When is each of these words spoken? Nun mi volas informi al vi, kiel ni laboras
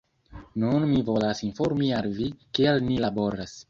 Nun 0.63 0.87
mi 0.93 1.03
volas 1.11 1.43
informi 1.51 1.93
al 2.01 2.11
vi, 2.19 2.35
kiel 2.53 2.85
ni 2.91 3.03
laboras 3.09 3.59